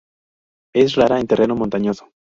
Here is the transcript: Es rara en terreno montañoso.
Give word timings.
Es 0.73 0.95
rara 0.95 1.19
en 1.19 1.27
terreno 1.27 1.55
montañoso. 1.55 2.09